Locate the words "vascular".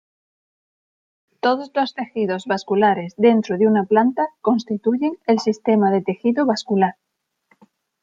6.47-6.95